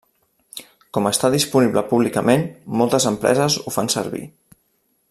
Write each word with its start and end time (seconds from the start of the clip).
Com 0.97 1.09
està 1.09 1.31
disponible 1.35 1.83
públicament, 1.91 2.47
moltes 2.81 3.09
empreses 3.13 3.63
ho 3.65 3.79
fan 3.79 3.95
servir. 3.97 4.25